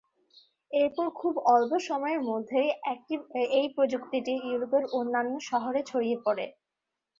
এরপর 0.71 1.07
খুব 1.19 1.33
অল্প 1.53 1.71
সময়ের 1.87 2.21
মধ্যেই 2.29 2.69
এই 3.53 3.67
প্রযুক্তিটি 3.75 4.33
ইউরোপের 4.45 4.83
অন্যান্য 4.97 5.33
শহরে 5.49 5.81
ছড়িয়ে 5.89 6.17
পড়ে। 6.25 6.45